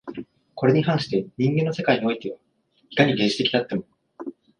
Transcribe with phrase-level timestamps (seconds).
[0.55, 2.37] これに反して人間の世界においては、
[2.89, 3.83] いかに原始的であっても